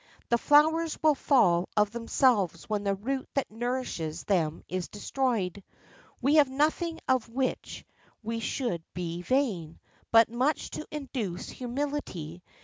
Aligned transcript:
The 0.29 0.39
flowers 0.39 0.97
will 1.03 1.13
fall 1.13 1.69
of 1.77 1.91
themselves 1.91 2.67
when 2.67 2.83
the 2.83 2.95
root 2.95 3.29
that 3.35 3.51
nourishes 3.51 4.23
them 4.23 4.63
is 4.67 4.87
destroyed. 4.87 5.63
We 6.19 6.37
have 6.37 6.49
nothing 6.49 6.99
of 7.07 7.29
which 7.29 7.85
we 8.23 8.39
should 8.39 8.81
be 8.95 9.21
vain, 9.21 9.79
but 10.11 10.27
much 10.27 10.71
to 10.71 10.87
induce 10.89 11.49
humility. 11.49 12.41